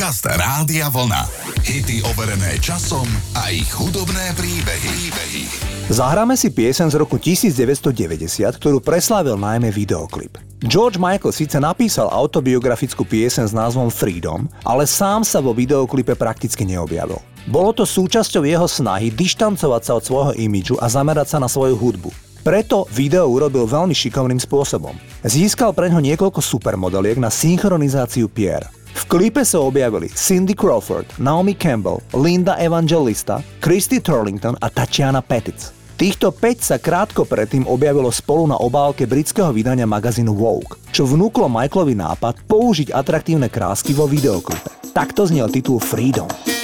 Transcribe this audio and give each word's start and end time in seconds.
Podcast 0.00 0.24
Rádia 0.24 0.88
Vlna. 0.88 1.28
Hity 1.60 2.00
overené 2.08 2.56
časom 2.56 3.04
a 3.36 3.52
ich 3.52 3.68
hudobné 3.68 4.32
príbehy. 4.32 5.12
príbehy. 5.12 5.44
Zahráme 5.92 6.40
si 6.40 6.48
piesen 6.48 6.88
z 6.88 6.96
roku 6.96 7.20
1990, 7.20 8.48
ktorú 8.48 8.80
preslávil 8.80 9.36
najmä 9.36 9.68
videoklip. 9.68 10.40
George 10.64 10.96
Michael 10.96 11.36
síce 11.36 11.60
napísal 11.60 12.08
autobiografickú 12.08 13.04
piesen 13.04 13.44
s 13.44 13.52
názvom 13.52 13.92
Freedom, 13.92 14.48
ale 14.64 14.88
sám 14.88 15.20
sa 15.20 15.44
vo 15.44 15.52
videoklipe 15.52 16.16
prakticky 16.16 16.64
neobjavil. 16.64 17.20
Bolo 17.44 17.76
to 17.76 17.84
súčasťou 17.84 18.48
jeho 18.48 18.64
snahy 18.64 19.12
dištancovať 19.12 19.82
sa 19.84 20.00
od 20.00 20.02
svojho 20.08 20.32
imidžu 20.32 20.80
a 20.80 20.88
zamerať 20.88 21.36
sa 21.36 21.38
na 21.44 21.48
svoju 21.52 21.76
hudbu. 21.76 22.08
Preto 22.40 22.88
video 22.88 23.28
urobil 23.28 23.68
veľmi 23.68 23.92
šikovným 23.92 24.40
spôsobom. 24.40 24.96
Získal 25.28 25.76
pre 25.76 25.92
ňo 25.92 26.00
niekoľko 26.00 26.40
supermodeliek 26.40 27.20
na 27.20 27.28
synchronizáciu 27.28 28.32
pier. 28.32 28.79
V 28.90 29.02
klipe 29.06 29.46
sa 29.46 29.62
objavili 29.62 30.10
Cindy 30.10 30.54
Crawford, 30.54 31.06
Naomi 31.22 31.54
Campbell, 31.54 32.02
Linda 32.14 32.58
Evangelista, 32.58 33.38
Christy 33.62 34.02
Turlington 34.02 34.58
a 34.58 34.68
Tatiana 34.70 35.22
Pettit. 35.22 35.72
Týchto 36.00 36.32
5 36.32 36.64
sa 36.64 36.76
krátko 36.80 37.28
predtým 37.28 37.68
objavilo 37.68 38.08
spolu 38.08 38.48
na 38.48 38.56
obálke 38.56 39.04
britského 39.04 39.52
vydania 39.52 39.84
magazínu 39.84 40.32
Vogue, 40.32 40.80
čo 40.96 41.04
vnúklo 41.04 41.44
Michaelovi 41.52 41.92
nápad 41.92 42.48
použiť 42.48 42.88
atraktívne 42.96 43.52
krásky 43.52 43.92
vo 43.92 44.08
videoklipe. 44.08 44.72
Takto 44.96 45.28
znel 45.28 45.52
titul 45.52 45.76
Freedom. 45.76 46.59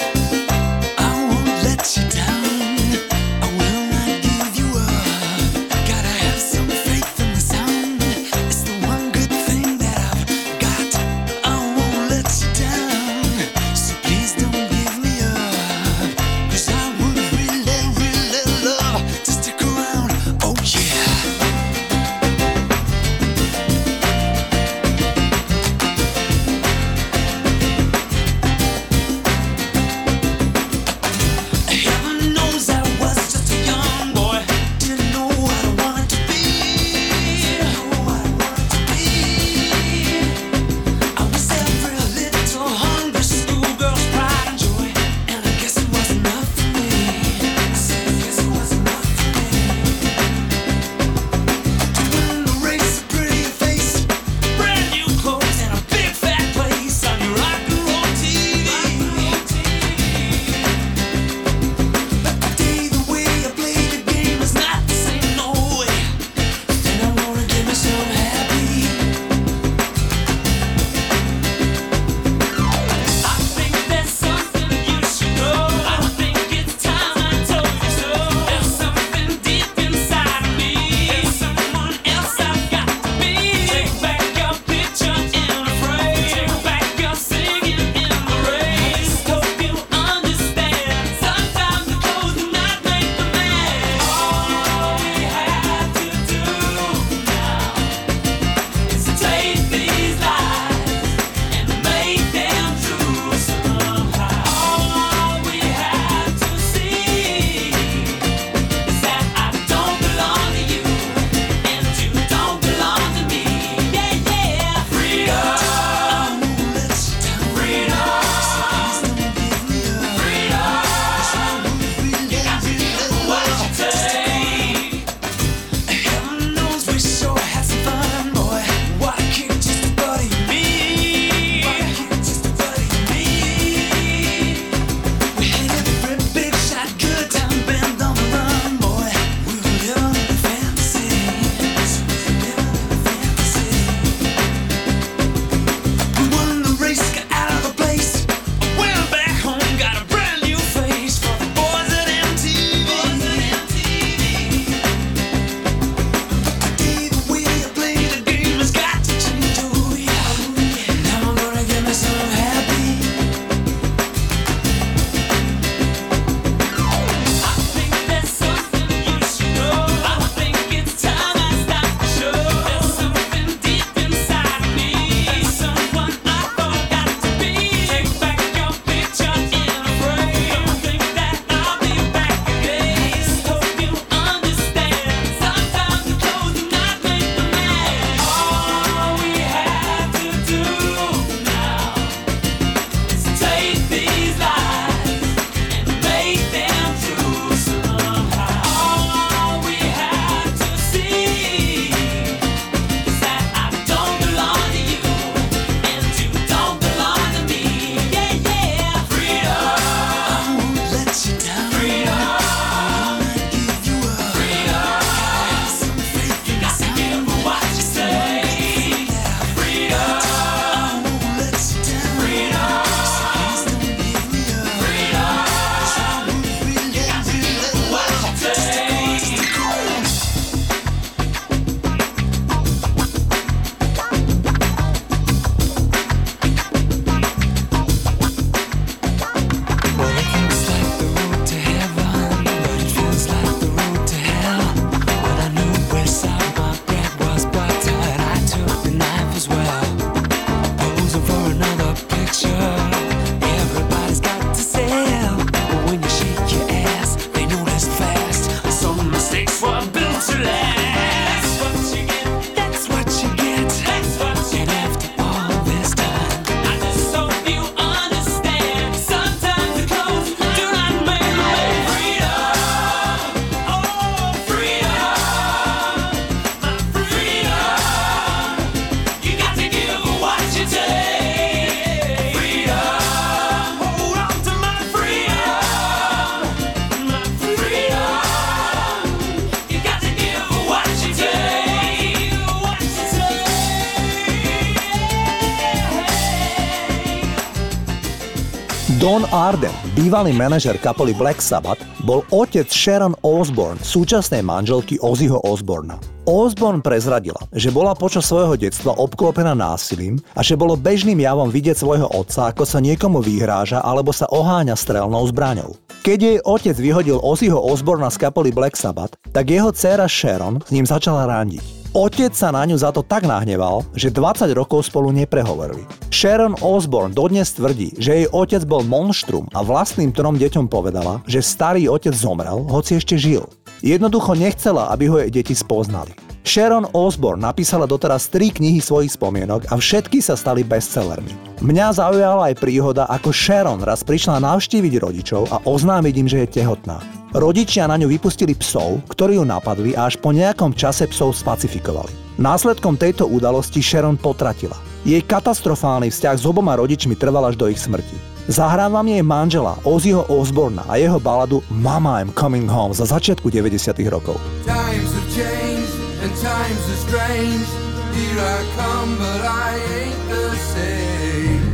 Bývalý 300.06 300.30
manažer 300.30 300.78
kapely 300.78 301.10
Black 301.18 301.42
Sabbath, 301.42 301.82
bol 302.06 302.22
otec 302.30 302.70
Sharon 302.70 303.18
Osbourne, 303.26 303.74
súčasnej 303.82 304.38
manželky 304.38 305.02
Ozzyho 305.02 305.42
Osborna. 305.42 305.98
Osborne 306.22 306.78
prezradila, 306.78 307.42
že 307.50 307.74
bola 307.74 307.90
počas 307.90 308.30
svojho 308.30 308.54
detstva 308.54 308.94
obklopená 308.94 309.58
násilím 309.58 310.22
a 310.38 310.46
že 310.46 310.54
bolo 310.54 310.78
bežným 310.78 311.18
javom 311.18 311.50
vidieť 311.50 311.82
svojho 311.82 312.06
otca, 312.14 312.54
ako 312.54 312.62
sa 312.62 312.78
niekomu 312.78 313.18
vyhráža 313.18 313.82
alebo 313.82 314.14
sa 314.14 314.30
oháňa 314.30 314.78
strelnou 314.78 315.26
zbraňou. 315.26 315.74
Keď 316.06 316.18
jej 316.22 316.38
otec 316.38 316.78
vyhodil 316.78 317.18
Ozzyho 317.18 317.58
Osborna 317.58 318.06
z 318.06 318.22
kapely 318.22 318.54
Black 318.54 318.78
Sabbath, 318.78 319.18
tak 319.34 319.50
jeho 319.50 319.74
dcéra 319.74 320.06
Sharon 320.06 320.62
s 320.62 320.70
ním 320.70 320.86
začala 320.86 321.26
randiť. 321.26 321.75
Otec 321.96 322.36
sa 322.36 322.52
na 322.52 322.60
ňu 322.68 322.76
za 322.76 322.92
to 322.92 323.00
tak 323.00 323.24
nahneval, 323.24 323.80
že 323.96 324.12
20 324.12 324.52
rokov 324.52 324.92
spolu 324.92 325.16
neprehovorili. 325.16 325.88
Sharon 326.12 326.52
Osborne 326.60 327.16
dodnes 327.16 327.56
tvrdí, 327.56 327.96
že 327.96 328.20
jej 328.20 328.26
otec 328.28 328.68
bol 328.68 328.84
monštrum 328.84 329.48
a 329.56 329.64
vlastným 329.64 330.12
trom 330.12 330.36
deťom 330.36 330.68
povedala, 330.68 331.24
že 331.24 331.40
starý 331.40 331.88
otec 331.88 332.12
zomrel, 332.12 332.68
hoci 332.68 333.00
ešte 333.00 333.16
žil. 333.16 333.48
Jednoducho 333.80 334.36
nechcela, 334.36 334.92
aby 334.92 335.08
ho 335.08 335.16
jej 335.24 335.32
deti 335.32 335.56
spoznali. 335.56 336.25
Sharon 336.46 336.86
Osborne 336.94 337.42
napísala 337.42 337.90
doteraz 337.90 338.30
tri 338.30 338.54
knihy 338.54 338.78
svojich 338.78 339.18
spomienok 339.18 339.66
a 339.66 339.74
všetky 339.74 340.22
sa 340.22 340.38
stali 340.38 340.62
bestsellermi. 340.62 341.58
Mňa 341.58 341.98
zaujala 341.98 342.54
aj 342.54 342.62
príhoda, 342.62 343.02
ako 343.10 343.34
Sharon 343.34 343.82
raz 343.82 344.06
prišla 344.06 344.38
navštíviť 344.38 344.94
rodičov 345.02 345.50
a 345.50 345.58
oznámiť 345.66 346.14
im, 346.14 346.28
že 346.30 346.38
je 346.46 346.62
tehotná. 346.62 347.02
Rodičia 347.34 347.90
na 347.90 347.98
ňu 347.98 348.06
vypustili 348.14 348.54
psov, 348.54 349.02
ktorí 349.10 349.42
ju 349.42 349.44
napadli 349.44 349.98
a 349.98 350.06
až 350.06 350.22
po 350.22 350.30
nejakom 350.30 350.70
čase 350.70 351.10
psov 351.10 351.34
spacifikovali. 351.34 352.38
Následkom 352.38 352.94
tejto 352.94 353.26
udalosti 353.26 353.82
Sharon 353.82 354.14
potratila. 354.14 354.78
Jej 355.02 355.26
katastrofálny 355.26 356.14
vzťah 356.14 356.36
s 356.38 356.46
oboma 356.46 356.78
rodičmi 356.78 357.18
trval 357.18 357.50
až 357.50 357.58
do 357.58 357.66
ich 357.66 357.82
smrti. 357.82 358.14
Zahrávam 358.46 359.02
jej 359.02 359.26
manžela 359.26 359.74
Ozzyho 359.82 360.22
Osborna 360.30 360.86
a 360.86 360.94
jeho 360.94 361.18
baladu 361.18 361.58
Mama 361.74 362.22
I'm 362.22 362.30
Coming 362.30 362.70
Home 362.70 362.94
za 362.94 363.02
začiatku 363.02 363.50
90 363.50 363.98
rokov. 364.06 364.38
Times 364.62 365.10
have 365.10 365.26
changed 365.34 365.95
and 366.26 366.36
times 366.38 366.84
are 366.92 367.00
strange 367.08 367.68
Here 368.16 368.40
I 368.54 368.58
come 368.78 369.10
but 369.18 369.40
I 369.68 369.72
ain't 370.00 370.22
the 370.28 370.46
same 370.74 371.64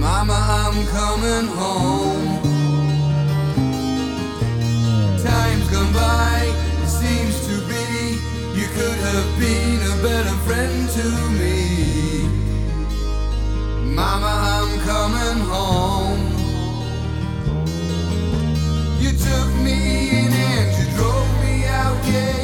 Mama 0.00 0.38
I'm 0.62 0.86
coming 0.98 1.48
home 1.56 2.44
times 5.24 5.68
gone 5.70 5.92
by, 5.92 6.52
it 6.82 6.88
seems 6.88 7.34
to 7.48 7.54
be 7.66 7.84
you 8.58 8.66
could 8.76 8.98
have 9.08 9.28
been 9.40 9.80
a 9.92 9.96
better 10.02 10.36
friend 10.46 10.88
to 10.98 11.06
me. 11.40 12.28
Mama, 13.94 14.32
I'm 14.54 14.70
coming 14.90 15.40
home. 15.54 16.22
You 19.00 19.10
took 19.28 19.48
me 19.64 20.10
in 20.20 20.30
and 20.32 20.68
you 20.78 20.86
drove 20.96 21.30
me 21.42 21.64
out, 21.64 21.98
yeah, 22.06 22.43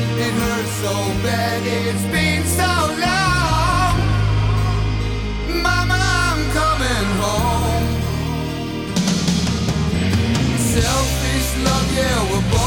It 0.23 0.33
hurts 0.33 0.73
so 0.85 0.93
bad, 1.25 1.61
it's 1.65 2.05
been 2.13 2.43
so 2.45 2.71
long. 3.05 3.95
Mama, 5.63 5.97
I'm 5.97 6.41
coming 6.59 7.09
home. 7.23 7.87
Selfish 10.73 11.49
love, 11.65 11.89
yeah, 11.97 12.19
we're 12.29 12.51
both 12.51 12.60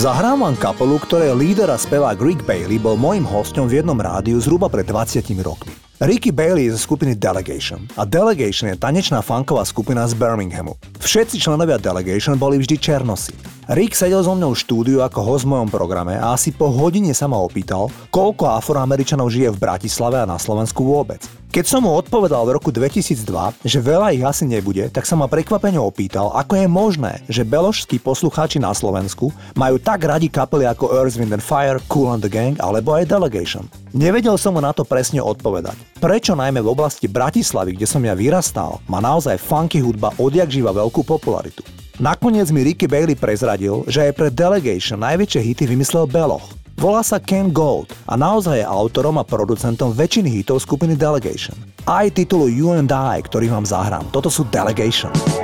Zahrávam 0.00 0.56
kapelu, 0.56 0.96
ktoré 0.96 1.28
líder 1.36 1.68
a 1.68 1.76
spevák 1.76 2.16
Rick 2.16 2.48
Bailey 2.48 2.80
bol 2.80 2.96
môjim 2.96 3.20
hostom 3.20 3.68
v 3.68 3.84
jednom 3.84 4.00
rádiu 4.00 4.40
zhruba 4.40 4.72
pred 4.72 4.88
20 4.88 5.20
rokmi. 5.44 5.76
Ricky 6.00 6.32
Bailey 6.32 6.72
je 6.72 6.80
zo 6.80 6.88
skupiny 6.88 7.12
Delegation 7.12 7.84
a 8.00 8.08
Delegation 8.08 8.72
je 8.72 8.80
tanečná 8.80 9.20
funková 9.20 9.60
skupina 9.68 10.08
z 10.08 10.16
Birminghamu. 10.16 10.72
Všetci 11.04 11.36
členovia 11.36 11.76
Delegation 11.76 12.40
boli 12.40 12.56
vždy 12.56 12.80
černosi. 12.80 13.36
Rick 13.68 13.92
sedel 13.92 14.24
so 14.24 14.32
mnou 14.32 14.56
v 14.56 14.62
štúdiu 14.64 15.04
ako 15.04 15.20
host 15.20 15.44
v 15.44 15.52
mojom 15.52 15.68
programe 15.68 16.16
a 16.16 16.32
asi 16.32 16.56
po 16.56 16.72
hodine 16.72 17.12
sa 17.12 17.28
ma 17.28 17.36
opýtal, 17.36 17.92
koľko 18.08 18.56
afroameričanov 18.56 19.28
žije 19.28 19.52
v 19.52 19.60
Bratislave 19.60 20.16
a 20.16 20.24
na 20.24 20.40
Slovensku 20.40 20.80
vôbec. 20.80 21.20
Keď 21.50 21.66
som 21.66 21.82
mu 21.82 21.98
odpovedal 21.98 22.46
v 22.46 22.54
roku 22.54 22.70
2002, 22.70 23.26
že 23.66 23.82
veľa 23.82 24.14
ich 24.14 24.22
asi 24.22 24.46
nebude, 24.46 24.86
tak 24.94 25.02
sa 25.02 25.18
ma 25.18 25.26
prekvapene 25.26 25.82
opýtal, 25.82 26.30
ako 26.30 26.54
je 26.54 26.66
možné, 26.70 27.12
že 27.26 27.42
beložskí 27.42 27.98
poslucháči 27.98 28.62
na 28.62 28.70
Slovensku 28.70 29.34
majú 29.58 29.82
tak 29.82 30.06
radi 30.06 30.30
kapely 30.30 30.62
ako 30.70 30.94
Earth, 30.94 31.18
Wind 31.18 31.34
and 31.34 31.42
Fire, 31.42 31.82
Cool 31.90 32.14
and 32.14 32.22
the 32.22 32.30
Gang 32.30 32.54
alebo 32.62 32.94
aj 32.94 33.10
Delegation. 33.10 33.66
Nevedel 33.90 34.38
som 34.38 34.54
mu 34.54 34.62
na 34.62 34.70
to 34.70 34.86
presne 34.86 35.18
odpovedať. 35.18 35.74
Prečo 35.98 36.38
najmä 36.38 36.62
v 36.62 36.70
oblasti 36.70 37.10
Bratislavy, 37.10 37.74
kde 37.74 37.90
som 37.90 38.06
ja 38.06 38.14
vyrastal, 38.14 38.78
má 38.86 39.02
naozaj 39.02 39.42
funky 39.42 39.82
hudba 39.82 40.14
odjak 40.22 40.54
živa 40.54 40.70
veľkú 40.70 41.02
popularitu. 41.02 41.66
Nakoniec 41.98 42.46
mi 42.54 42.62
Ricky 42.62 42.86
Bailey 42.86 43.18
prezradil, 43.18 43.82
že 43.90 44.06
aj 44.06 44.14
pre 44.14 44.30
Delegation 44.30 45.02
najväčšie 45.02 45.42
hity 45.42 45.64
vymyslel 45.66 46.06
Beloch, 46.06 46.60
Volá 46.80 47.04
sa 47.04 47.20
Ken 47.20 47.52
Gold 47.52 47.92
a 48.08 48.16
naozaj 48.16 48.56
je 48.56 48.64
autorom 48.64 49.20
a 49.20 49.24
producentom 49.28 49.92
väčšiny 49.92 50.32
hitov 50.40 50.64
skupiny 50.64 50.96
Delegation. 50.96 51.52
Aj 51.84 52.08
titulu 52.08 52.48
You 52.48 52.72
and 52.72 52.88
I, 52.88 53.20
ktorý 53.20 53.52
vám 53.52 53.68
zahrám. 53.68 54.08
Toto 54.08 54.32
sú 54.32 54.48
Delegation. 54.48 55.12
O 55.12 55.39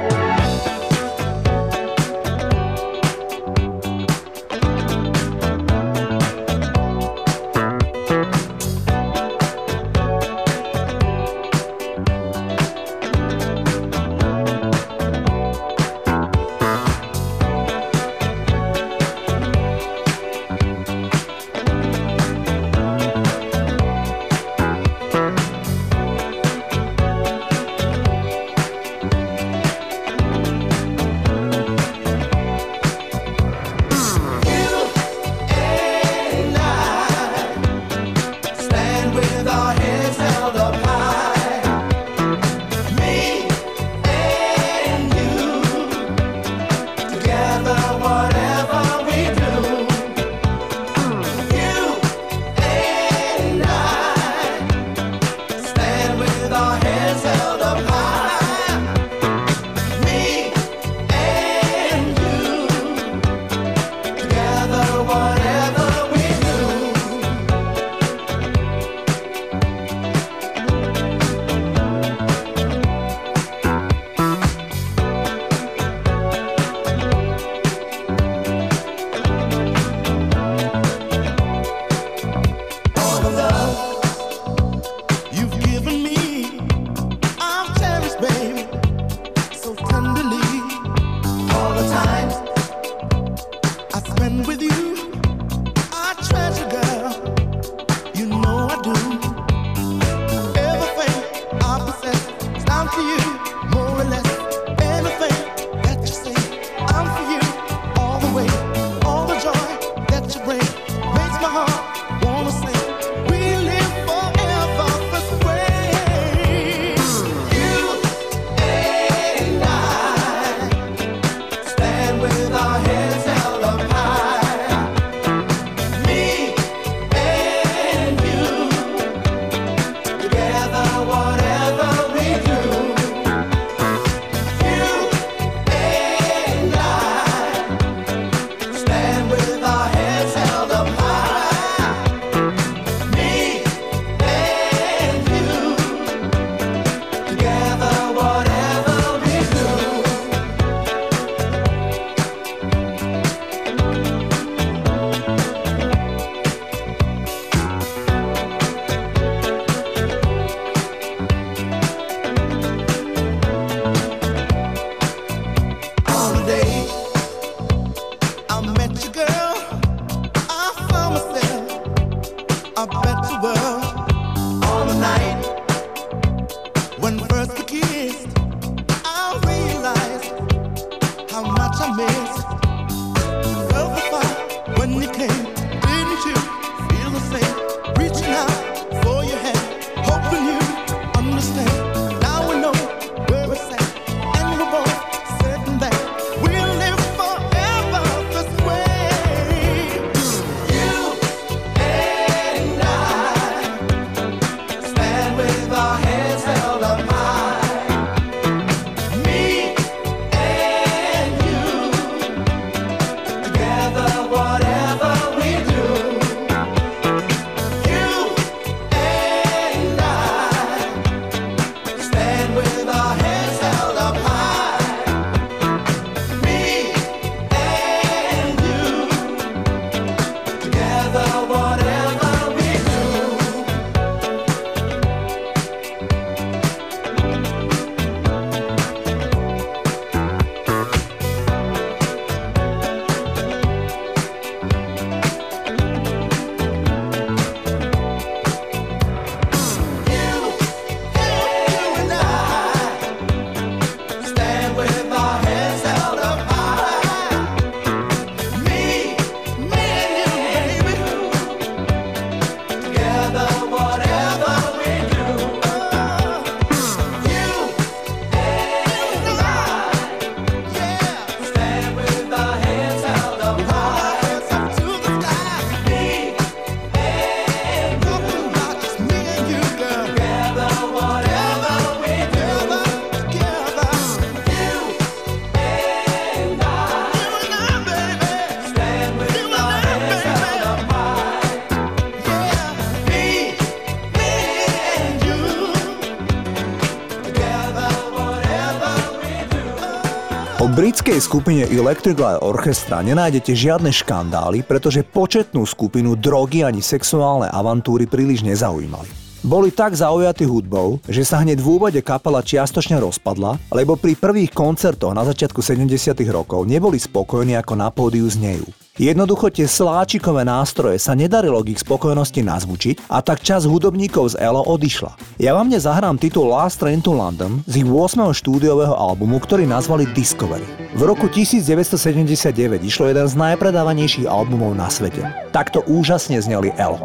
britskej 300.76 301.24
skupine 301.24 301.64
Electric 301.72 302.20
Light 302.20 302.44
Orchestra 302.44 303.00
nenájdete 303.00 303.56
žiadne 303.56 303.88
škandály, 303.88 304.60
pretože 304.60 305.00
početnú 305.00 305.64
skupinu 305.64 306.20
drogy 306.20 306.68
ani 306.68 306.84
sexuálne 306.84 307.48
avantúry 307.48 308.04
príliš 308.04 308.44
nezaujímali. 308.44 309.08
Boli 309.40 309.72
tak 309.72 309.96
zaujatí 309.96 310.44
hudbou, 310.44 311.00
že 311.08 311.24
sa 311.24 311.40
hneď 311.40 311.64
v 311.64 311.80
úvode 311.80 312.00
kapela 312.04 312.44
čiastočne 312.44 313.00
rozpadla, 313.00 313.56
lebo 313.72 313.96
pri 313.96 314.20
prvých 314.20 314.52
koncertoch 314.52 315.16
na 315.16 315.24
začiatku 315.24 315.64
70. 315.64 316.12
rokov 316.28 316.68
neboli 316.68 317.00
spokojní 317.00 317.56
ako 317.56 317.72
na 317.72 317.88
pódiu 317.88 318.28
znejú. 318.28 318.68
Jednoducho 318.96 319.52
tie 319.52 319.68
sláčikové 319.68 320.48
nástroje 320.48 320.96
sa 320.96 321.12
nedarilo 321.12 321.60
k 321.60 321.76
ich 321.76 321.84
spokojnosti 321.84 322.40
nazvučiť 322.40 323.12
a 323.12 323.20
tak 323.20 323.44
čas 323.44 323.68
hudobníkov 323.68 324.32
z 324.32 324.40
ELO 324.40 324.64
odišla. 324.64 325.36
Ja 325.36 325.52
vám 325.52 325.68
dnes 325.68 325.84
zahrám 325.84 326.16
titul 326.16 326.48
Last 326.48 326.80
Train 326.80 327.04
to 327.04 327.12
London 327.12 327.60
z 327.68 327.84
ich 327.84 327.88
8. 327.88 328.32
štúdiového 328.32 328.96
albumu, 328.96 329.36
ktorý 329.36 329.68
nazvali 329.68 330.08
Discovery. 330.16 330.64
V 330.96 331.02
roku 331.04 331.28
1979 331.28 332.56
išlo 332.80 333.12
jeden 333.12 333.28
z 333.28 333.36
najpredávanejších 333.36 334.24
albumov 334.24 334.72
na 334.72 334.88
svete. 334.88 335.28
Takto 335.52 335.84
úžasne 335.84 336.40
zneli 336.40 336.72
ELO. 336.80 336.96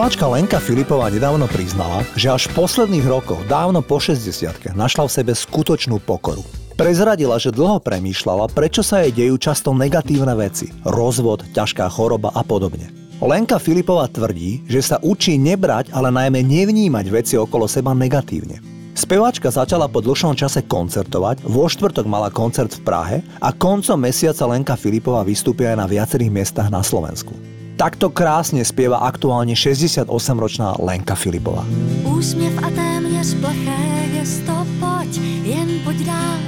Speváčka 0.00 0.32
Lenka 0.32 0.56
Filipová 0.56 1.12
nedávno 1.12 1.44
priznala, 1.44 2.00
že 2.16 2.32
až 2.32 2.48
v 2.48 2.64
posledných 2.64 3.04
rokoch, 3.04 3.44
dávno 3.44 3.84
po 3.84 4.00
60 4.00 4.72
našla 4.72 5.04
v 5.04 5.12
sebe 5.12 5.36
skutočnú 5.36 6.00
pokoru. 6.00 6.40
Prezradila, 6.72 7.36
že 7.36 7.52
dlho 7.52 7.84
premýšľala, 7.84 8.48
prečo 8.48 8.80
sa 8.80 9.04
jej 9.04 9.12
dejú 9.12 9.36
často 9.36 9.76
negatívne 9.76 10.32
veci, 10.40 10.72
rozvod, 10.88 11.44
ťažká 11.52 11.84
choroba 11.92 12.32
a 12.32 12.40
podobne. 12.40 12.88
Lenka 13.20 13.60
Filipová 13.60 14.08
tvrdí, 14.08 14.64
že 14.64 14.80
sa 14.80 14.96
učí 15.04 15.36
nebrať, 15.36 15.92
ale 15.92 16.08
najmä 16.08 16.48
nevnímať 16.48 17.06
veci 17.12 17.36
okolo 17.36 17.68
seba 17.68 17.92
negatívne. 17.92 18.56
Speváčka 18.96 19.52
začala 19.52 19.84
po 19.84 20.00
dlhšom 20.00 20.32
čase 20.32 20.64
koncertovať, 20.64 21.44
vo 21.44 21.68
štvrtok 21.68 22.08
mala 22.08 22.32
koncert 22.32 22.72
v 22.72 22.88
Prahe 22.88 23.16
a 23.36 23.52
koncom 23.52 24.00
mesiaca 24.00 24.48
Lenka 24.48 24.80
Filipová 24.80 25.20
vystúpia 25.28 25.76
aj 25.76 25.84
na 25.84 25.84
viacerých 25.84 26.32
miestach 26.32 26.72
na 26.72 26.80
Slovensku. 26.80 27.59
Takto 27.80 28.12
krásne 28.12 28.60
spieva 28.60 29.00
aktuálne 29.08 29.56
68-ročná 29.56 30.84
Lenka 30.84 31.16
Filipová. 31.16 31.64
Úsměv 32.04 32.52
a 32.60 32.68
téměř 32.68 33.40
plaché 33.40 33.80
gesto, 34.12 34.52
pojď, 34.76 35.16
jen 35.48 35.80
pojď 35.84 36.04
dál. 36.04 36.44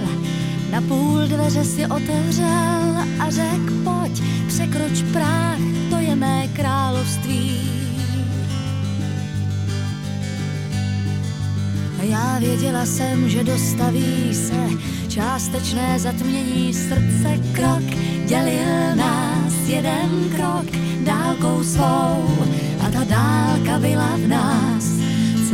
Na 0.68 0.80
půl 0.84 1.24
dveře 1.24 1.64
si 1.64 1.88
otevřel 1.88 3.00
a 3.20 3.30
řek, 3.32 3.64
pojď, 3.80 4.22
překroč 4.48 5.02
práh, 5.12 5.56
to 5.90 5.96
je 5.96 6.12
mé 6.16 6.48
království. 6.52 7.60
A 12.00 12.02
já 12.02 12.38
věděla 12.38 12.84
jsem, 12.84 13.28
že 13.28 13.44
dostaví 13.44 14.34
se 14.34 14.68
částečné 15.14 15.98
zatmění 15.98 16.74
srdce 16.74 17.38
krok, 17.52 17.84
dělil 18.26 18.96
nás 18.96 19.52
jeden 19.66 20.30
krok 20.36 20.66
dálkou 21.04 21.64
svou 21.64 22.46
a 22.80 22.90
ta 22.92 23.04
dálka 23.04 23.78
byla 23.78 24.16
v 24.16 24.28
nás, 24.28 24.84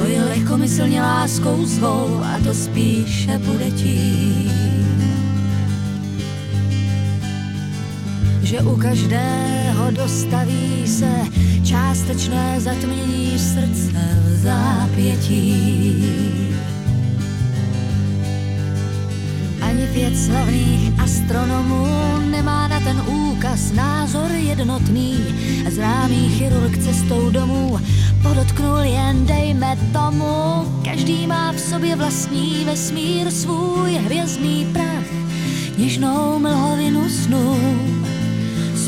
je 0.06 0.24
lehkomyslně 0.24 1.02
láskou 1.02 1.64
zvou 1.64 2.20
a 2.22 2.38
to 2.44 2.54
spíše 2.54 3.38
bude 3.38 3.70
tím. 3.70 4.52
Že 8.42 8.60
u 8.60 8.76
každého 8.76 9.90
dostaví 9.90 10.86
se 10.86 11.10
částečné 11.64 12.60
zatmění 12.60 13.38
srdce 13.38 14.22
v 14.24 14.42
zápětí. 14.42 16.07
Astronomů 21.28 21.86
nemá 22.30 22.68
na 22.68 22.80
ten 22.80 23.02
úkaz 23.06 23.72
názor 23.72 24.30
jednotný. 24.30 25.14
Známý 25.68 26.28
chirurg 26.28 26.78
cestou 26.78 27.30
domů 27.30 27.78
podotknul 28.22 28.78
jen 28.78 29.26
dejme 29.26 29.78
tomu. 29.92 30.64
Každý 30.84 31.26
má 31.26 31.52
v 31.52 31.60
sobě 31.60 31.96
vlastní 31.96 32.64
vesmír 32.64 33.30
svůj 33.30 33.92
hvězdný 33.92 34.66
prach, 34.72 35.06
něžnou 35.78 36.38
mlhovinu 36.38 37.08
snů. 37.08 37.56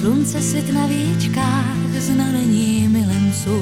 Slunce 0.00 0.40
svit 0.40 0.72
na 0.72 0.86
víčkách, 0.86 1.76
znamení 1.98 2.88
milenců. 2.88 3.60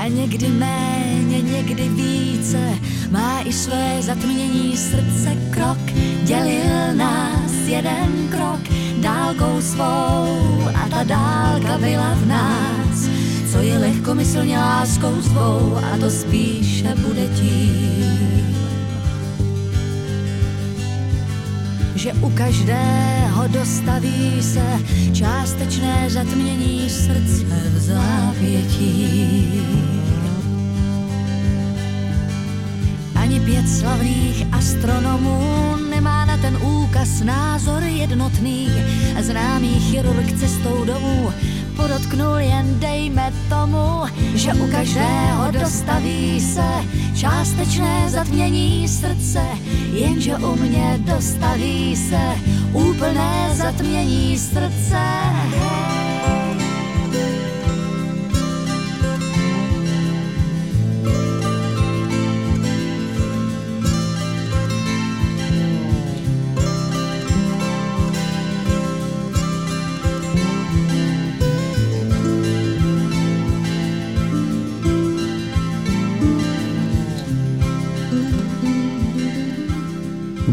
a 0.00 0.08
někdy 0.08 0.48
méně, 0.48 1.40
někdy 1.40 1.88
více, 1.88 2.78
má 3.10 3.40
i 3.40 3.52
své 3.52 4.02
zatmění 4.02 4.76
srdce 4.76 5.36
krok, 5.50 5.78
dělil 6.22 6.94
nás 6.94 7.52
jeden 7.66 8.28
krok 8.30 8.60
dálkou 9.00 9.60
svou 9.60 10.68
a 10.74 10.88
ta 10.90 11.02
dálka 11.04 11.78
byla 11.78 12.14
v 12.14 12.26
nás, 12.26 13.08
co 13.52 13.58
je 13.58 13.78
lehkomyslně 13.78 14.58
láskou 14.58 15.22
svou 15.22 15.78
a 15.92 15.96
to 16.00 16.10
spíše 16.10 16.94
bude 16.94 17.28
tím. 17.28 18.30
že 22.00 22.12
u 22.12 22.30
každého 22.30 23.48
dostaví 23.48 24.42
se 24.42 24.80
částečné 25.12 26.10
zatmění 26.10 26.90
srdce 26.90 27.44
v 27.44 27.78
závětí. 27.78 29.62
Pět 33.44 33.68
slavných 33.68 34.46
astronomů 34.52 35.76
nemá 35.90 36.24
na 36.24 36.36
ten 36.36 36.56
úkaz 36.56 37.20
názor 37.20 37.82
jednotný. 37.82 38.68
Známý 39.20 39.80
chirurg 39.80 40.38
cestou 40.40 40.84
domů 40.84 41.32
podotknul 41.76 42.38
jen 42.38 42.80
dejme 42.80 43.32
tomu, 43.48 44.04
že 44.34 44.54
u 44.54 44.70
každého 44.70 45.50
dostaví 45.50 46.40
se 46.40 46.68
částečné 47.14 48.10
zatmění 48.10 48.88
srdce, 48.88 49.42
jenže 49.92 50.36
u 50.36 50.56
mě 50.56 50.98
dostaví 50.98 51.96
se 51.96 52.20
úplné 52.72 53.50
zatmění 53.54 54.38
srdce. 54.38 55.00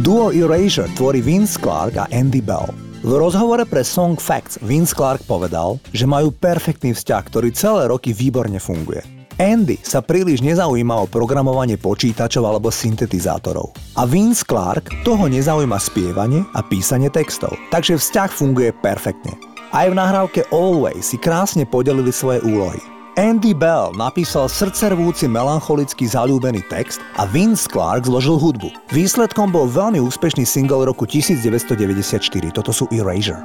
Duo 0.08 0.32
Erasure 0.32 0.88
tvorí 0.96 1.20
Vince 1.20 1.60
Clark 1.60 2.00
a 2.00 2.08
Andy 2.16 2.40
Bell. 2.40 2.72
V 3.04 3.12
rozhovore 3.20 3.68
pre 3.68 3.84
Song 3.84 4.16
Facts 4.16 4.56
Vince 4.64 4.96
Clark 4.96 5.28
povedal, 5.28 5.84
že 5.92 6.08
majú 6.08 6.32
perfektný 6.32 6.96
vzťah, 6.96 7.28
ktorý 7.28 7.52
celé 7.52 7.92
roky 7.92 8.16
výborne 8.16 8.56
funguje. 8.56 9.04
Andy 9.36 9.76
sa 9.84 10.00
príliš 10.00 10.40
nezaujíma 10.40 11.04
o 11.04 11.12
programovanie 11.12 11.76
počítačov 11.76 12.40
alebo 12.40 12.72
syntetizátorov. 12.72 13.76
A 14.00 14.08
Vince 14.08 14.48
Clark 14.48 15.04
toho 15.04 15.28
nezaujíma 15.28 15.76
spievanie 15.76 16.48
a 16.56 16.64
písanie 16.64 17.12
textov, 17.12 17.60
takže 17.68 18.00
vzťah 18.00 18.32
funguje 18.32 18.72
perfektne. 18.80 19.36
Aj 19.76 19.92
v 19.92 19.98
nahrávke 20.00 20.48
Always 20.56 21.04
si 21.04 21.20
krásne 21.20 21.68
podelili 21.68 22.16
svoje 22.16 22.40
úlohy. 22.48 22.80
Andy 23.18 23.58
Bell 23.58 23.98
napísal 23.98 24.46
srdcervúci 24.46 25.26
melancholický 25.26 26.06
zalúbený 26.06 26.62
text 26.70 27.02
a 27.18 27.26
Vince 27.26 27.66
Clark 27.66 28.06
zložil 28.06 28.38
hudbu. 28.38 28.70
Výsledkom 28.94 29.50
bol 29.50 29.66
veľmi 29.66 29.98
úspešný 29.98 30.46
single 30.46 30.86
roku 30.86 31.10
1994, 31.10 32.54
toto 32.54 32.70
sú 32.70 32.86
Erasure. 32.94 33.42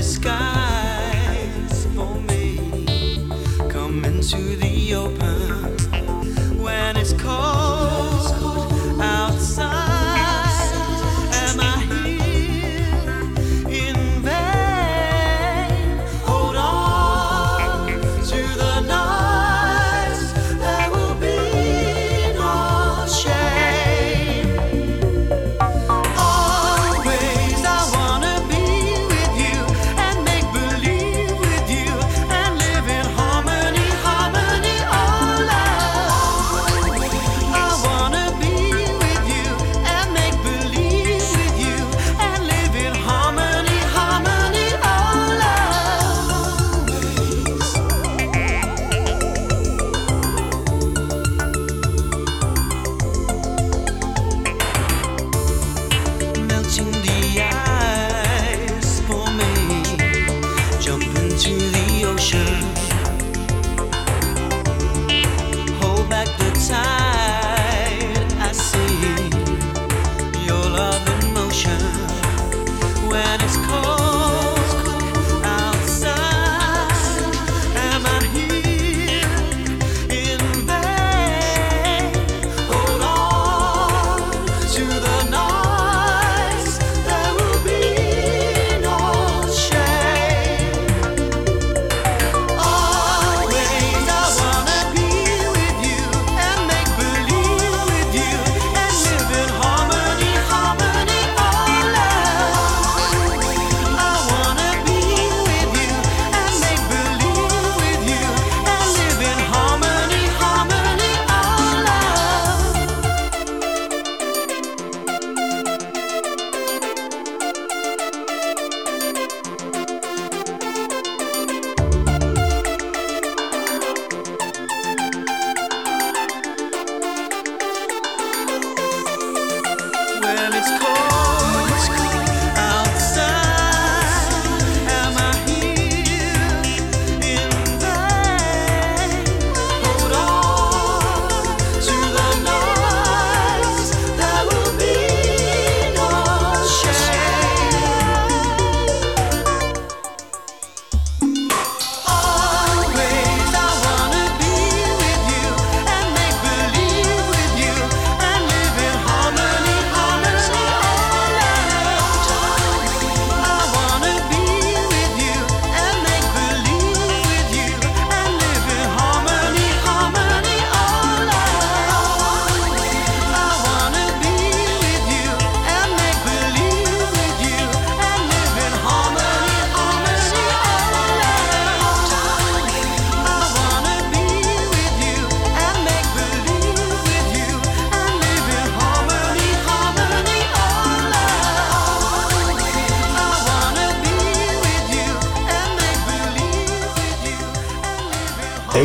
sky 0.00 0.69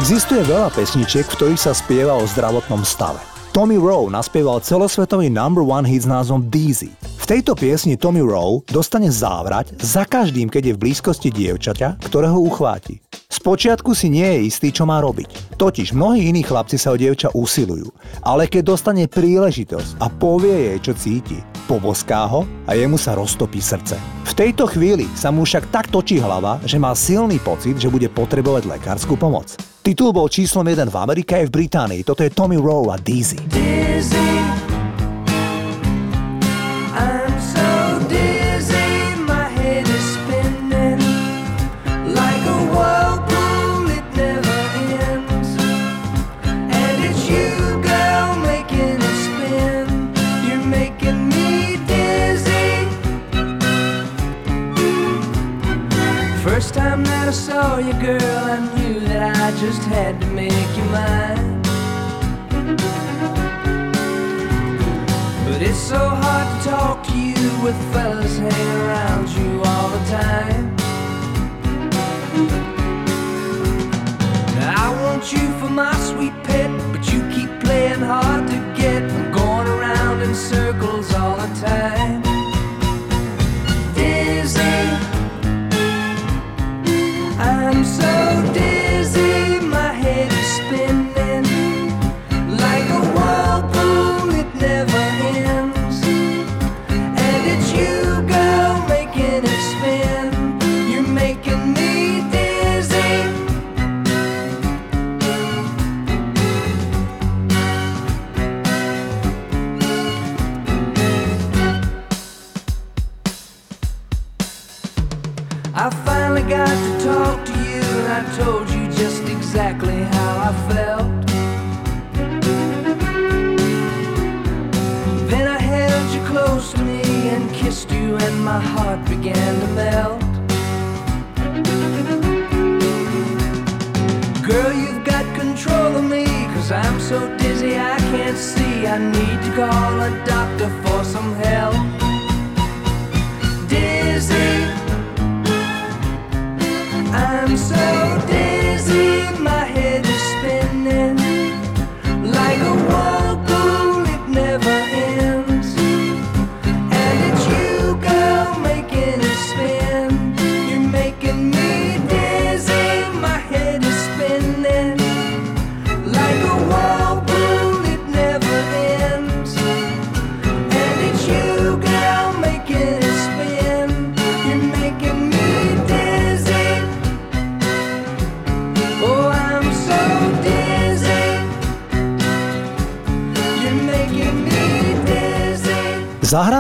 Existuje 0.06 0.46
veľa 0.46 0.70
pesničiek, 0.70 1.26
v 1.26 1.34
ktorých 1.34 1.66
sa 1.66 1.74
spieva 1.74 2.14
o 2.14 2.30
zdravotnom 2.30 2.86
stave. 2.86 3.18
Tommy 3.50 3.74
Rowe 3.74 4.14
naspieval 4.14 4.62
celosvetový 4.62 5.34
number 5.34 5.66
one 5.66 5.82
hit 5.82 6.06
s 6.06 6.08
názvom 6.08 6.46
Deezy. 6.46 6.94
V 6.94 7.26
tejto 7.26 7.58
piesni 7.58 7.98
Tommy 7.98 8.22
Rowe 8.22 8.62
dostane 8.70 9.10
závrať 9.10 9.74
za 9.82 10.06
každým, 10.06 10.46
keď 10.54 10.62
je 10.70 10.74
v 10.78 10.82
blízkosti 10.86 11.34
dievčaťa, 11.34 12.06
ktorého 12.06 12.38
uchváti. 12.38 13.02
Spočiatku 13.34 13.98
si 13.98 14.14
nie 14.14 14.30
je 14.30 14.54
istý, 14.54 14.70
čo 14.70 14.86
má 14.86 15.02
robiť. 15.02 15.58
Totiž 15.58 15.98
mnohí 15.98 16.30
iní 16.30 16.46
chlapci 16.46 16.78
sa 16.78 16.94
o 16.94 17.02
dievča 17.02 17.34
usilujú, 17.34 17.90
ale 18.22 18.46
keď 18.46 18.78
dostane 18.78 19.10
príležitosť 19.10 19.98
a 19.98 20.06
povie 20.06 20.70
jej, 20.70 20.80
čo 20.86 20.94
cíti, 20.94 21.42
poboská 21.66 22.30
ho 22.30 22.46
a 22.70 22.78
jemu 22.78 23.02
sa 23.02 23.18
roztopí 23.18 23.58
srdce. 23.58 23.98
V 24.30 24.38
tejto 24.38 24.70
chvíli 24.70 25.10
sa 25.18 25.34
mu 25.34 25.50
však 25.50 25.74
tak 25.74 25.90
točí 25.90 26.22
hlava, 26.22 26.62
že 26.62 26.78
má 26.78 26.94
silný 26.94 27.42
pocit, 27.42 27.82
že 27.82 27.90
bude 27.90 28.06
potrebovať 28.06 28.70
lekárskú 28.70 29.18
pomoc. 29.18 29.58
Titul 29.86 30.18
bol 30.18 30.26
číslom 30.26 30.66
1 30.66 30.90
v 30.90 30.98
Amerike 30.98 31.38
aj 31.38 31.46
v 31.46 31.52
Británii. 31.62 32.02
Toto 32.02 32.26
je 32.26 32.34
Tommy 32.34 32.58
Rowe 32.58 32.90
a 32.90 32.98
Dizzy. 32.98 33.38
Dizzy. 33.54 34.26
saw 57.36 57.78
you, 57.78 57.94
girl, 57.94 58.35
I 59.46 59.52
just 59.60 59.84
had 59.84 60.20
to 60.22 60.28
make 60.32 60.76
you 60.76 60.84
mine. 60.86 61.62
But 65.46 65.62
it's 65.62 65.78
so 65.78 66.00
hard 66.00 66.64
to 66.64 66.70
talk 66.70 67.04
to 67.10 67.16
you 67.16 67.52
with 67.64 67.78
fellas 67.94 68.40
hanging 68.40 68.82
around 68.82 69.30
you 69.30 69.62
all 69.64 69.90
the 69.90 70.04
time. 70.10 70.76
Now 74.56 74.88
I 74.88 75.04
want 75.04 75.32
you 75.32 75.48
for 75.60 75.70
my 75.70 75.94
sweet 76.10 76.34
pet, 76.44 76.72
but 76.92 77.14
you 77.14 77.22
keep 77.30 77.52
playing 77.60 78.00
hard 78.02 78.48
to 78.48 78.58
get. 78.76 79.04
I'm 79.04 79.32
going 79.32 79.68
around 79.68 80.24
in 80.24 80.34
circles 80.34 81.14
all 81.14 81.38
the 81.38 81.54
time. 81.62 82.25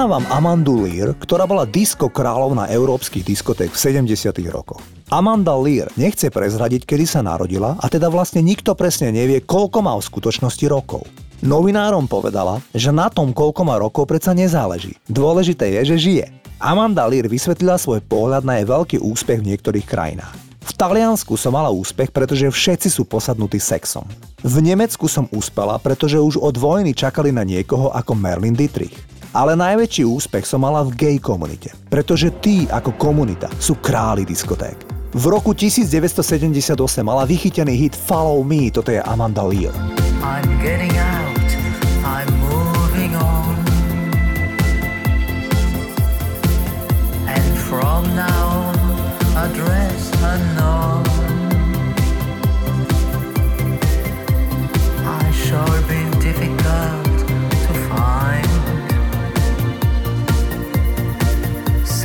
Zahrávam 0.05 0.29
Amandu 0.29 0.85
Lear, 0.85 1.17
ktorá 1.17 1.49
bola 1.49 1.65
disco 1.65 2.05
kráľovna 2.13 2.69
európskych 2.69 3.25
diskoték 3.25 3.73
v 3.73 4.05
70. 4.05 4.37
rokoch. 4.53 4.77
Amanda 5.09 5.57
Lear 5.57 5.89
nechce 5.97 6.29
prezradiť, 6.29 6.85
kedy 6.85 7.09
sa 7.09 7.25
narodila 7.25 7.73
a 7.81 7.89
teda 7.89 8.13
vlastne 8.13 8.45
nikto 8.45 8.77
presne 8.77 9.09
nevie, 9.09 9.41
koľko 9.41 9.81
má 9.81 9.97
v 9.97 10.05
skutočnosti 10.05 10.61
rokov. 10.69 11.09
Novinárom 11.41 12.05
povedala, 12.05 12.61
že 12.69 12.93
na 12.93 13.09
tom, 13.09 13.33
koľko 13.33 13.65
má 13.65 13.81
rokov, 13.81 14.05
predsa 14.05 14.37
nezáleží. 14.37 14.93
Dôležité 15.09 15.73
je, 15.81 15.97
že 15.97 15.97
žije. 15.97 16.25
Amanda 16.61 17.09
Lear 17.09 17.25
vysvetlila 17.25 17.81
svoj 17.81 18.05
pohľad 18.05 18.45
na 18.45 18.61
jej 18.61 18.69
veľký 18.69 18.97
úspech 19.01 19.41
v 19.41 19.57
niektorých 19.57 19.89
krajinách. 19.89 20.37
V 20.65 20.71
Taliansku 20.77 21.33
som 21.33 21.57
mala 21.57 21.73
úspech, 21.73 22.13
pretože 22.13 22.45
všetci 22.45 22.93
sú 22.93 23.09
posadnutí 23.09 23.57
sexom. 23.57 24.05
V 24.45 24.55
Nemecku 24.61 25.09
som 25.09 25.25
úspela, 25.33 25.81
pretože 25.81 26.21
už 26.21 26.37
od 26.37 26.53
vojny 26.61 26.93
čakali 26.93 27.33
na 27.33 27.41
niekoho 27.41 27.89
ako 27.89 28.13
Merlin 28.13 28.53
Dietrich. 28.53 28.93
Ale 29.35 29.51
najväčší 29.59 30.07
úspech 30.07 30.47
som 30.47 30.63
mala 30.63 30.79
v 30.87 30.95
gay 30.95 31.17
komunite, 31.19 31.75
pretože 31.91 32.31
tí 32.39 32.71
ako 32.71 32.95
komunita 32.95 33.51
sú 33.59 33.75
králi 33.83 34.23
diskoték. 34.23 34.79
V 35.11 35.27
roku 35.27 35.51
1978 35.51 36.71
mala 37.03 37.27
vychytený 37.27 37.75
hit 37.75 37.99
Follow 37.99 38.39
Me, 38.47 38.71
toto 38.71 38.95
je 38.95 39.03
Amanda 39.03 39.43
Lear. 39.43 39.75
I'm 40.23 40.47
getting 40.63 40.95
out, 40.95 41.34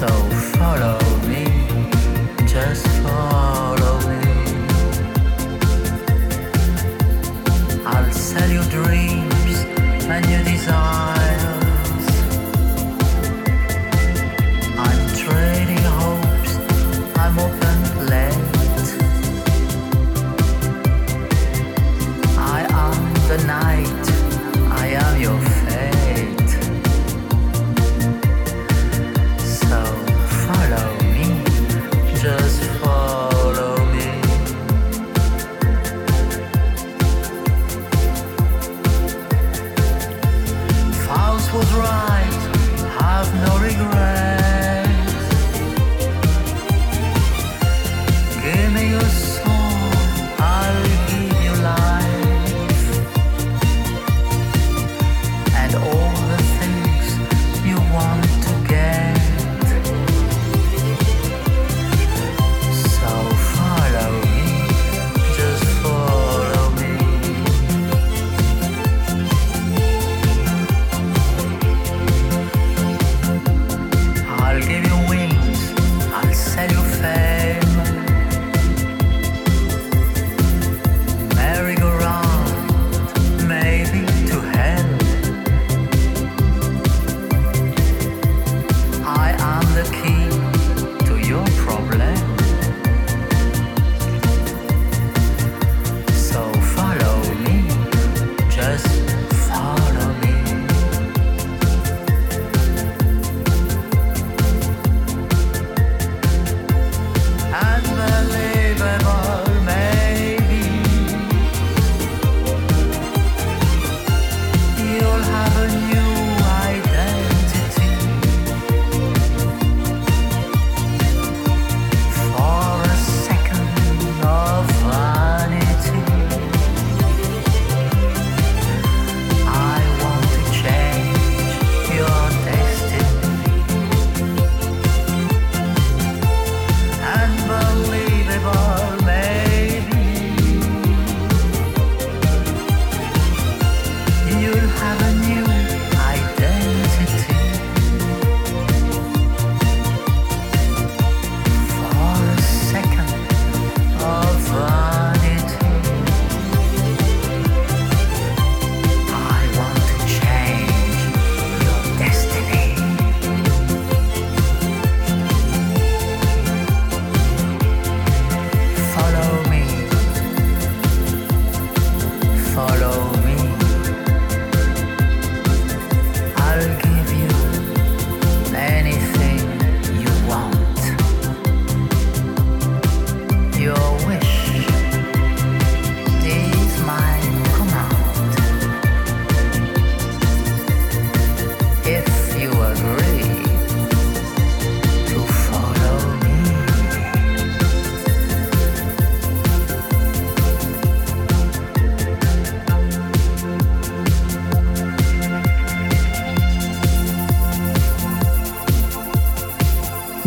So 0.01 0.09
follow 0.57 1.20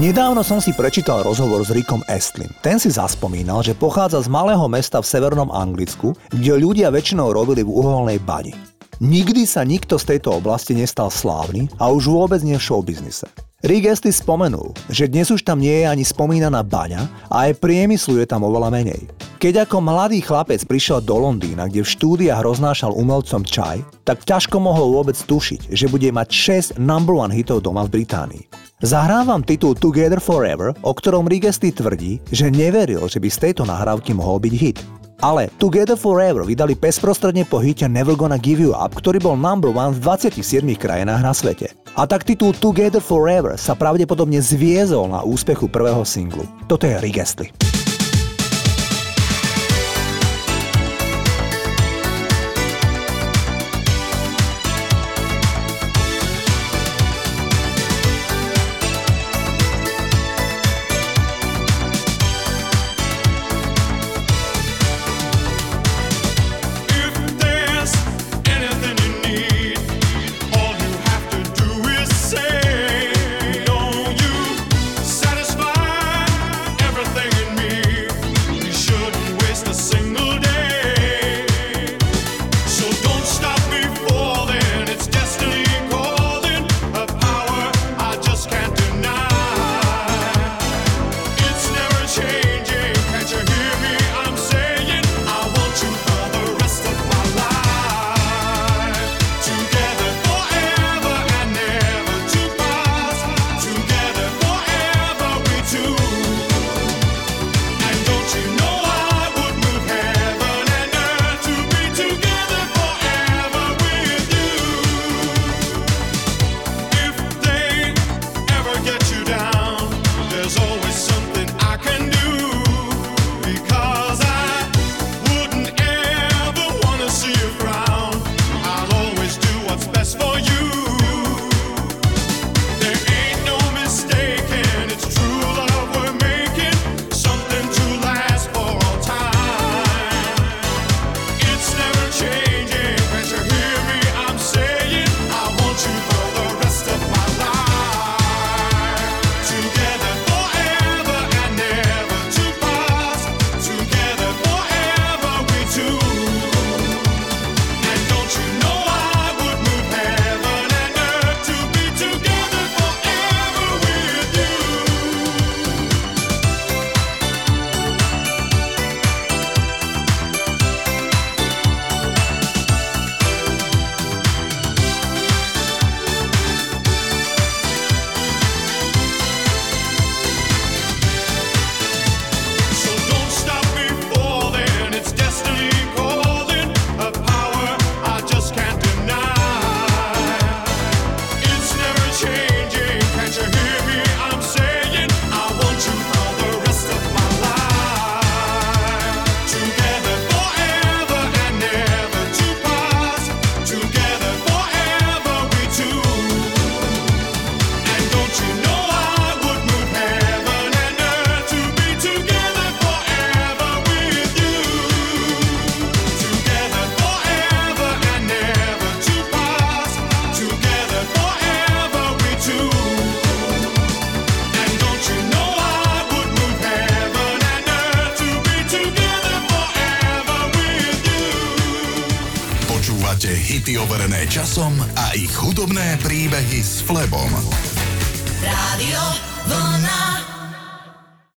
Nedávno 0.03 0.43
som 0.43 0.59
si 0.59 0.75
prečítal 0.75 1.23
rozhovor 1.23 1.63
s 1.63 1.71
Rickom 1.71 2.03
Estlin. 2.11 2.51
Ten 2.59 2.75
si 2.75 2.91
zaspomínal, 2.91 3.63
že 3.63 3.71
pochádza 3.71 4.19
z 4.19 4.27
malého 4.27 4.67
mesta 4.67 4.99
v 4.99 5.07
severnom 5.07 5.47
Anglicku, 5.47 6.11
kde 6.27 6.59
ľudia 6.59 6.91
väčšinou 6.91 7.31
robili 7.31 7.63
v 7.63 7.71
uholnej 7.71 8.19
bani. 8.19 8.51
Nikdy 8.99 9.47
sa 9.47 9.63
nikto 9.63 9.95
z 9.95 10.11
tejto 10.11 10.43
oblasti 10.43 10.75
nestal 10.75 11.07
slávny 11.07 11.71
a 11.79 11.87
už 11.87 12.11
vôbec 12.11 12.43
nie 12.43 12.59
v 12.59 12.65
showbiznise. 12.67 13.31
Rick 13.63 13.87
Astley 13.87 14.11
spomenul, 14.11 14.75
že 14.91 15.07
dnes 15.07 15.31
už 15.31 15.47
tam 15.47 15.63
nie 15.63 15.71
je 15.71 15.87
ani 15.87 16.03
spomínaná 16.03 16.67
baňa 16.67 17.07
a 17.31 17.47
aj 17.47 17.63
priemyslu 17.63 18.19
je 18.19 18.27
tam 18.27 18.43
oveľa 18.43 18.75
menej. 18.75 19.07
Keď 19.39 19.71
ako 19.71 19.87
mladý 19.87 20.19
chlapec 20.19 20.59
prišiel 20.67 20.99
do 20.99 21.15
Londýna, 21.15 21.71
kde 21.71 21.79
v 21.79 21.93
štúdiách 21.95 22.43
roznášal 22.43 22.91
umelcom 22.91 23.47
čaj, 23.47 23.79
tak 24.03 24.27
ťažko 24.27 24.59
mohol 24.59 24.99
vôbec 24.99 25.15
tušiť, 25.15 25.71
že 25.71 25.87
bude 25.87 26.11
mať 26.11 26.75
6 26.75 26.83
number 26.83 27.15
one 27.15 27.31
hitov 27.31 27.63
doma 27.63 27.87
v 27.87 28.03
Británii. 28.03 28.62
Zahrávam 28.83 29.39
titul 29.47 29.79
Together 29.79 30.19
Forever, 30.19 30.75
o 30.83 30.91
ktorom 30.91 31.23
Rick 31.23 31.47
Astley 31.47 31.71
tvrdí, 31.71 32.19
že 32.35 32.51
neveril, 32.51 33.07
že 33.07 33.15
by 33.15 33.31
z 33.31 33.37
tejto 33.39 33.63
nahrávky 33.63 34.11
mohol 34.11 34.43
byť 34.43 34.53
hit. 34.59 34.83
Ale 35.23 35.47
Together 35.55 35.95
Forever 35.95 36.43
vydali 36.43 36.75
bezprostredne 36.75 37.47
po 37.47 37.63
hite 37.63 37.87
Never 37.87 38.11
Gonna 38.19 38.35
Give 38.35 38.59
You 38.59 38.75
Up, 38.75 38.91
ktorý 38.91 39.23
bol 39.23 39.39
number 39.39 39.71
one 39.71 39.95
v 39.95 40.03
27 40.03 40.67
krajinách 40.75 41.21
na 41.23 41.31
svete. 41.31 41.71
A 41.95 42.03
tak 42.03 42.27
titul 42.27 42.51
Together 42.51 42.99
Forever 42.99 43.55
sa 43.55 43.71
pravdepodobne 43.71 44.43
zviezol 44.43 45.07
na 45.07 45.23
úspechu 45.23 45.71
prvého 45.71 46.03
singlu. 46.03 46.43
Toto 46.67 46.83
je 46.83 46.99
Rick 46.99 47.23